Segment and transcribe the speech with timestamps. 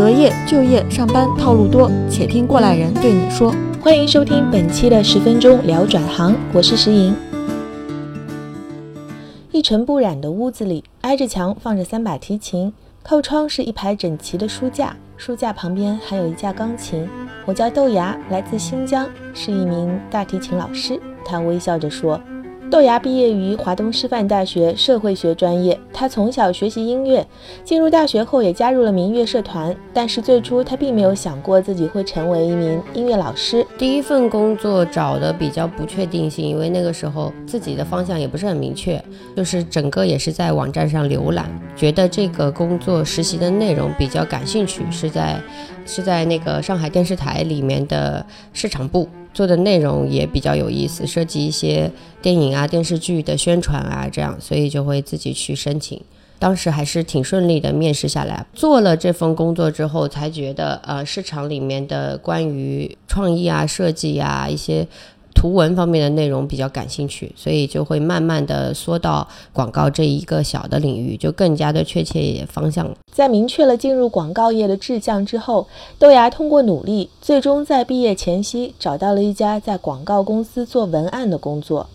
[0.00, 3.54] 择业、就业、上班套路多，且听过来人对你说。
[3.82, 7.14] 欢迎收听本期的十分钟聊转行，我是石莹。
[9.52, 17.06] 一尘不染的屋子里，挨着墙放着三把提琴，靠窗是一排整齐的书架，书架旁边还有一架钢琴。
[17.44, 20.98] 我叫豆芽，来自新疆，是一名大提琴老师。
[21.26, 22.18] 他微笑着说。
[22.70, 25.76] 豆芽毕业于华东师范大学社会学专业。
[25.92, 27.26] 他从小学习音乐，
[27.64, 29.74] 进入大学后也加入了民乐社团。
[29.92, 33.66] 但是最初他并没有想过自己会成为一名音乐老师。
[33.76, 39.02] 第一份工作找的比较不确定性，因为那个时候自己的方向也不是很明确，
[39.36, 45.36] 就是整个也是在网站上浏览，觉得这个工作实习的内容比较感兴趣，是在
[45.84, 49.08] 是在那个上海电视台里面的市场部。
[49.32, 51.90] 做的内容也比较有意思，涉及一些
[52.20, 56.00] 电影啊、电视剧的宣传啊，这样，所以就会自己去申请。
[56.38, 64.86] 当时还是挺顺利的，面试下来，做了这份工作之后，才觉得呃，市场里面的关于创意啊、设计啊一些。
[65.40, 72.94] 图文方面的内容比较感兴趣，所以就会慢慢的缩到广告这一个小的领域，就更加的确切方向了。
[73.10, 75.66] 在明确了进入广告业的志向之后，
[75.98, 81.88] 豆芽通过努力，最终在毕业前夕找到了一家在广告公司做文案的工作。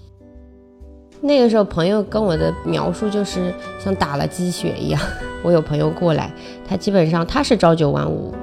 [1.22, 5.00] 那个时候，朋友跟我的描述就是像打了鸡血一样。
[5.46, 6.32] 我有朋友过来，
[6.68, 8.34] 他基本上他是朝九晚五，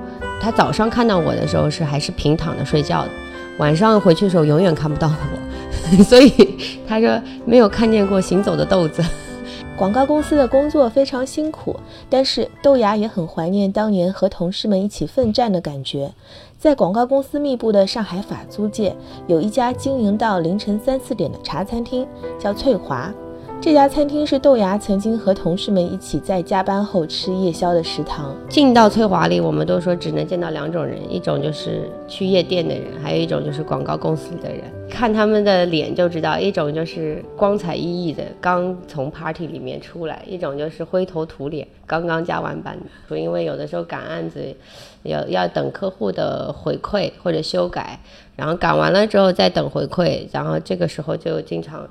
[0.40, 3.10] 他早上看到我的时候是还是平躺着睡觉的。
[3.58, 6.32] 晚上回去的时候永远看不到我， 所以
[6.86, 9.02] 他说没有看见过行走的豆子。
[9.76, 11.74] 广告公司的工作非常辛苦，
[12.08, 16.12] 但是豆芽也很怀念当年和同事们一起奋战的感觉。
[16.58, 18.94] 在广告公司密布的上海法租界，
[19.26, 22.06] 有一家经营到凌晨三四点的茶餐厅，
[22.38, 23.12] 叫翠华。
[23.62, 28.34] 这家餐厅是豆芽曾经和同事们一起在加班后吃夜宵的食堂。
[28.48, 34.64] 进到翠华里，我们都说只能见到两种人，一种就是去夜店的人，还有一种就是广告公司里的人。
[34.90, 42.76] 看他们的脸就知道，一种就是光彩熠熠的，刚从 party 里面出来；一种就是灰头土脸，刚刚加完班。
[43.06, 44.40] 说因为有的时候赶案子，
[45.04, 48.00] 要要等客户的回馈或者修改，
[48.34, 51.88] 然后赶完了之后再等回馈，然后这个时候就经常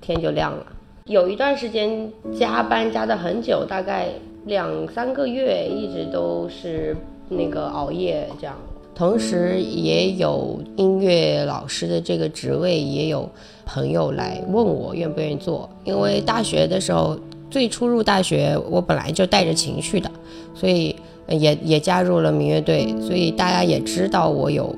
[0.00, 0.66] 天就亮了。
[1.06, 2.08] 有一段时间
[2.38, 4.06] 加班加的很久，大概
[4.46, 6.96] 两三个月，一直都是
[7.28, 8.54] 那个熬夜这样。
[8.94, 13.28] 同时也有音乐老师的这个职位，也有
[13.66, 15.68] 朋友来问我愿不愿意做。
[15.84, 17.18] 因为大学的时候，
[17.50, 20.08] 最初入大学，我本来就带着情绪的，
[20.54, 20.94] 所以
[21.26, 24.72] 也也加入了民乐队，所以大家也知道我有。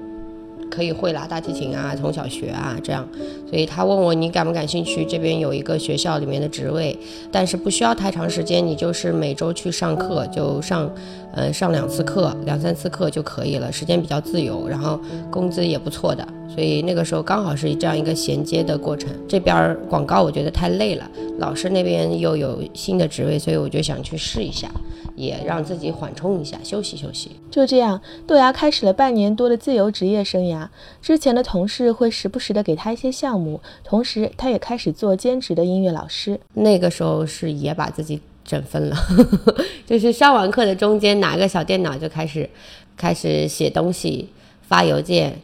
[0.75, 3.07] 可以会拉大提琴啊，从小学啊这样，
[3.49, 5.05] 所以他问我你感不感兴趣？
[5.05, 6.99] 这边有一个学校里面的职位，
[7.31, 10.91] 但是不需要太长时间，你就是每周去上课，就上，
[11.33, 14.99] 呃，上两次课，两三次课就可以了，时间比较自由，然后
[15.31, 19.11] 工资也不错的，所以那个时候刚好是这样一个衔接的过程。
[19.29, 21.09] 这边广告我觉得太累了，
[21.39, 24.69] 老师那边又有新的职位，所以我就想去试一下。
[25.15, 27.33] 也让自己缓冲一下，休息休息。
[27.51, 30.69] 就这样，豆芽开始了半年多的自由职业生涯。
[31.01, 36.39] 之前的同事会时不时的给他一些项目，同时他也开始做兼职的音乐老师。
[36.55, 38.97] 那个时候是也把自己整疯了，
[39.87, 42.49] 就是上完课的中间拿个小电脑就开始
[42.97, 44.29] 开始写东西、
[44.63, 45.41] 发邮件，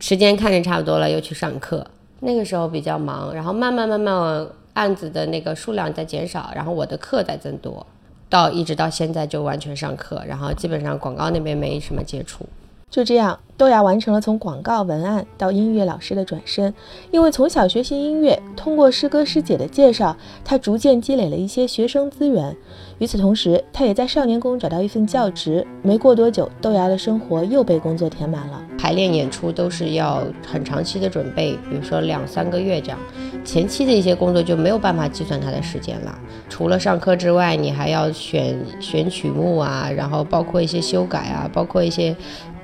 [0.00, 1.86] 时间看着差不多了又去上课。
[2.20, 7.86] 那个时候比较忙，然后慢慢慢慢案子的那个数量在减少，然后我的课在增多。
[8.30, 12.48] 到一直到现在就完全上课，然后基本上广告那边没什么接触。
[12.90, 16.74] 就这样，豆芽完成了从广告文案到音乐老师的转身。
[17.12, 22.56] 因为从小学习音乐，通过师哥师姐的介绍，他逐渐积累了一些学生资源。
[22.98, 25.64] 与此同时，他也在少年宫找到一份教职。
[25.82, 28.60] 没过多久，豆芽的生活又被工作填满了。
[28.76, 32.98] 排练、演出都是要很长期的准备，比如说两三个月这样。
[33.44, 36.18] 前期的一些工作就没有办法计算他的时间了。
[36.48, 42.16] 除了上课之外，你还要选选曲目啊，然后包括一些修改啊，包括一些。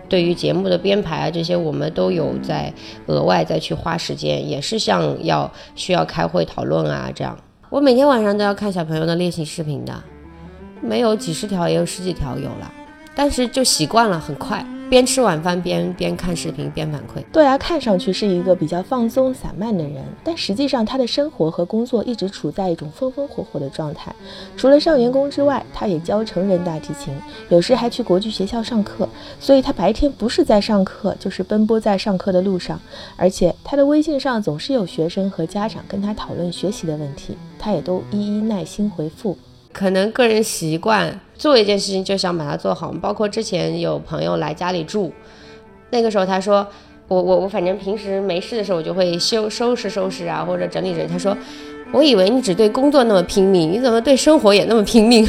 [0.09, 2.73] 对于节目的编排啊，这些我们都有在
[3.07, 7.37] 额外再去花时间，也是像要需要开会讨论啊这样。
[7.69, 9.93] 我每天晚上都要看小朋友的练习视频的，
[10.81, 12.73] 没有几十条也有十几条有了，
[13.15, 14.65] 但是就习惯了，很快。
[14.89, 17.25] 边吃晚饭边边看视频边反馈。
[17.33, 24.15] 豆芽看上去是一个比较放松散漫的人，但实际上他的生活和工作一直处在一种风风火火的状态。
[24.57, 27.13] 除了少年宫之外，他也教成人大提琴，
[27.49, 29.09] 有时还去国际学校上课。
[29.41, 32.81] 所以他白天不是在上课，就是奔波在上课的路上。
[33.17, 39.37] 而且他的微信上总是有学生和家长跟他讨论学习的问题，他也都一一耐心回复。
[39.77, 42.91] 可能个人习惯做一件事情就想把它做好。
[43.03, 45.13] 包括之前有朋友来家里住，
[45.91, 46.67] 那个时候他说
[47.09, 51.07] 我我我反正平时没事的时候我就会修收拾收拾啊或者整理整理。
[51.07, 51.37] 他说。
[51.93, 55.25] 我以为你只对工作那么拼命，你怎么对生活也那么拼命？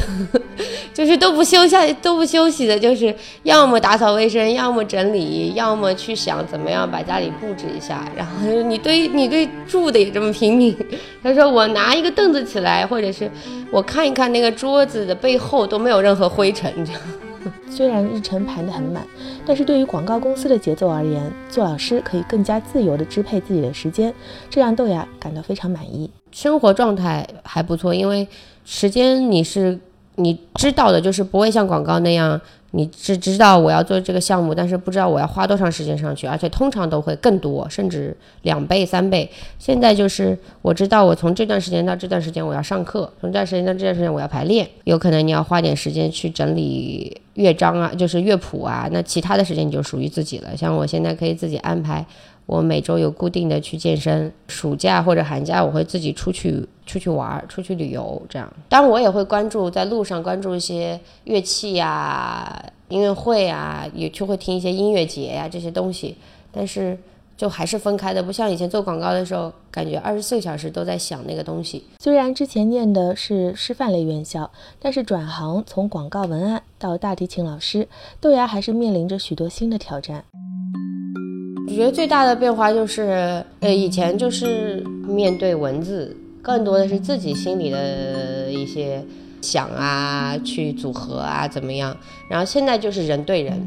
[0.97, 8.11] 就是都不休下都不休息的，就是要么打扫卫生，要么整理，要么去想怎么样把家里布置一下。
[8.15, 10.75] 然后你对你对住的也这么拼命。
[11.21, 13.29] 他说我拿一个凳子起来，或者是
[13.69, 16.73] 我看一看那个桌子的背后都没有任何灰尘。
[16.83, 17.01] 这样。
[17.69, 19.05] 虽然日程排得很满，
[19.45, 24.11] 但是对于广告公司的节奏而言，做老师可以更加自由地支配自己的时间，
[24.49, 26.09] 这让豆芽感到非常满意。
[26.31, 28.27] 生活状态还不错，因为
[28.65, 29.79] 时间你是
[30.17, 32.39] 你知道的，就是不会像广告那样。
[32.71, 39.27] 你只知道我要做这个项目，但是不知道我要花多长时间上去，而且通常都会更多，甚至两倍、三倍。
[39.57, 50.55] 现在就是我知道我从这段时间到这段时间我要上课，从这段时间到这段时间我要排练，有可能你要花点时间去整理乐章啊，就是乐谱啊，那其他的时间你就属于自己了。
[50.55, 52.05] 像我现在可以自己安排。
[52.47, 58.51] 我每周有固定的去健身，暑假或者寒假我会自己出去出去玩儿，出去旅游这样。
[58.69, 66.15] 当然我也会关注在路上关注一些乐器呀、音乐会啊，也就会听一些音乐节呀这些东西。
[66.49, 66.97] 但是
[67.35, 71.83] 就还是分开的，不像以前做广告的时候，感觉二十四小时都在想那个东西。
[71.99, 74.49] 虽然之前念的是师范类院校，
[74.79, 77.89] 但是转行从广告文案到大提琴老师，
[78.21, 80.23] 豆芽还是面临着许多新的挑战。
[81.77, 88.99] 我觉得最大的变化就是，呃，以前就是面对文字，更多的是自己心里的一些
[89.43, 91.95] 想啊，去组合啊，怎么样？
[92.31, 93.61] 然后现在就是人对人，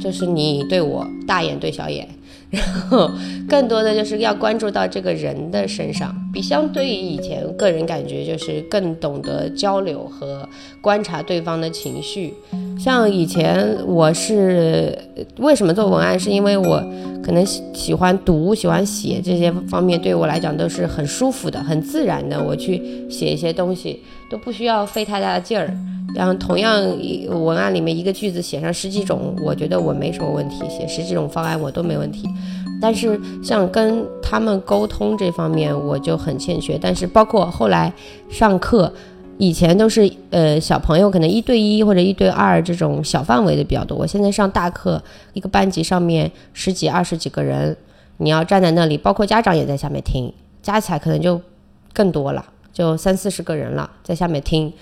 [0.00, 2.08] 就是你对我，大眼对小眼。
[2.50, 3.10] 然后，
[3.48, 10.48] 更多的就是要关注到这个人的身上，比相对于以前，个人感觉就是更懂得交流和
[10.80, 12.34] 观察对方的情绪。
[12.78, 14.96] 像以前我是
[15.38, 16.82] 为什么做文案，是因为我
[17.22, 22.42] 可能喜欢读、喜欢写这些方面，对我来讲都是很舒服的、很自然的。
[22.42, 25.72] 我去写一些东西都不需要费太大的劲儿。
[26.14, 26.82] 然后同样
[27.44, 32.28] 文案里面一个句子写上十几种，我觉得我没什么问题，写十几种方案我都没问题。
[32.80, 36.78] 但是像跟他们沟通这方面我就很欠缺。
[36.80, 37.92] 但是包括后来
[38.28, 38.92] 上课，
[39.38, 43.96] 以前都是呃小朋友可能一对一或者一对二这种小范围的比较多。
[43.96, 45.02] 我现在上大课，
[45.32, 47.76] 一个班级上面十几二十几个人，
[48.18, 50.32] 你要站在那里，包括家长也在下面听，
[50.62, 51.40] 加起来可能就
[51.92, 54.72] 更多了，就三四十个人了，在下面听。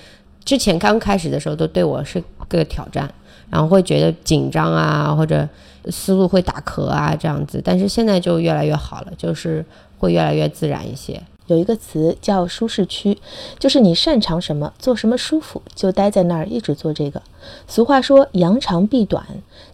[0.44, 3.12] 之前刚开始的时候都对我是个挑战，
[3.50, 5.49] 然后会觉得紧张啊，或者
[5.91, 9.64] 思路会打壳啊这样子，但是现在就越来越好了，就是
[9.99, 11.23] 会越来越自然一些。
[11.46, 13.19] 有一个词叫舒适区，
[13.58, 17.20] 就是你擅长什么，做什么舒服，就待在那儿一直做这个。
[17.69, 19.26] 俗话说扬长避短，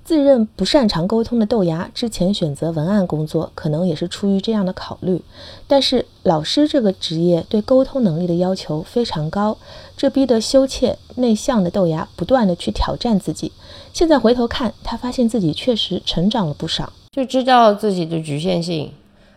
[0.04, 5.22] 自认不擅长沟通的豆芽之前选择文案工作，可能也是出于这样的考虑。
[5.68, 9.56] 但是老师这个职业对沟通能力的要求非常高，
[9.96, 13.52] 这逼得羞怯内向的豆芽不断的去挑战自己。
[13.92, 18.92] 现在回头看，他发现自己确实成长了不少，就知道自己的局限性，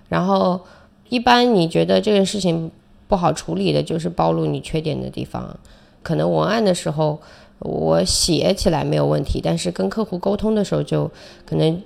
[0.09, 0.59] 然后。
[1.13, 2.71] 一般你觉得这个事情
[3.07, 5.55] 不好处理的，就是暴露你缺点的地方。
[6.01, 7.19] 可能文案的时候
[7.59, 11.07] 我写起来没有问题，但是跟客户沟通的时候就
[11.45, 11.79] 可能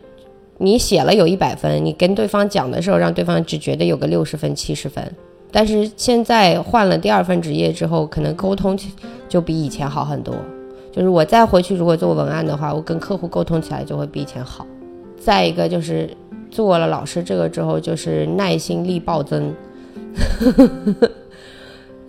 [0.59, 5.03] 你写了有一百分，你跟对方讲的时候让对方只觉得有个六十分、七十分。
[5.51, 8.79] 但是现在换了第二份职业之后，可能沟通
[9.27, 10.33] 就比以前好很多。
[10.89, 14.65] 就是我再回去如果做文案的话，我跟客户沟通起来就会比以前好。
[15.19, 16.09] 再一个就是。
[16.49, 19.53] 做了老师这个之后，就是耐心力暴增。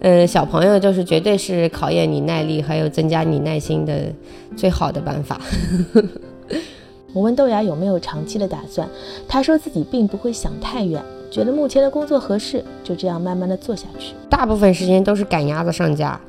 [0.00, 4.12] 嗯， 小朋友就是绝对是考验你耐力，还有增加你耐心的
[4.56, 5.40] 最好的办法。
[7.14, 8.88] 我问豆芽有没有长期的打算，
[9.26, 14.14] 他说自己并不会想太远，觉得目前的工作合适，就这样慢慢的做下去。
[14.28, 16.20] 大部分时间都是赶鸭子上架，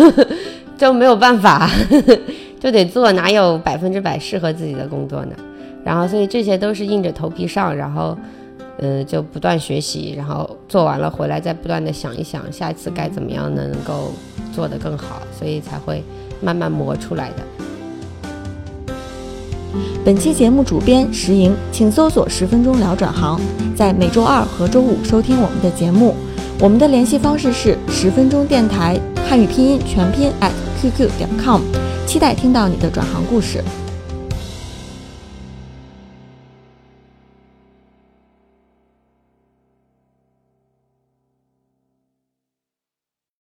[0.76, 1.70] 就没有办法，
[2.58, 5.36] 就得做，哪有百分之百适合自己的工作呢？
[5.86, 8.18] 然后，所以这些都是硬着头皮上，然后，
[8.78, 13.54] 嗯，就不断学习，然后做完了回来再不断的想一想，下一次该怎么样？
[13.54, 14.10] 能够
[14.52, 16.02] 做得更好，所以才会
[16.42, 17.36] 慢慢磨出来的。
[20.04, 23.40] 本期节目主编石莹，请搜索“十分钟聊转行”，
[23.76, 26.16] 在每周二和周五收听我们的节目。
[26.58, 30.50] 我们的联系方式是十分钟电台汉语拼音全拼 at
[30.82, 31.60] qq 点 com，
[32.08, 33.62] 期待听到你的转行故事。